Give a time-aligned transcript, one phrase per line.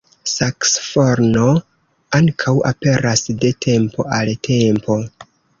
[0.29, 1.43] Saksofono
[2.21, 5.01] ankaŭ aperas de tempo al tempo.